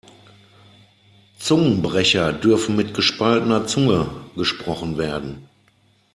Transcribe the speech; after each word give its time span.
Zungenbrecher 1.37 2.33
dürfen 2.33 2.75
mit 2.75 2.95
gespaltener 2.95 3.67
Zunge 3.67 4.07
gesprochen 4.35 4.97
werden. 4.97 5.47